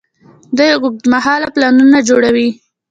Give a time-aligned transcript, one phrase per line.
[0.57, 2.49] دوی اوږدمهاله پلانونه جوړوي.